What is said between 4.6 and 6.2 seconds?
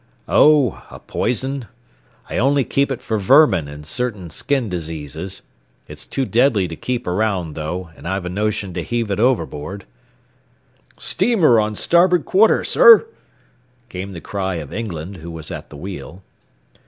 diseases. It's